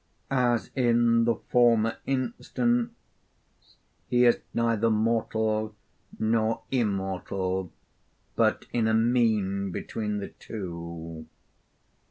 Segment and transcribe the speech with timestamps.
[0.31, 2.91] 'As in the former instance,
[4.07, 5.75] he is neither mortal
[6.17, 7.71] nor immortal,
[8.35, 11.27] but in a mean between the two.'